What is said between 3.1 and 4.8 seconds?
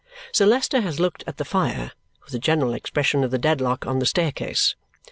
of the Dedlock on the staircase.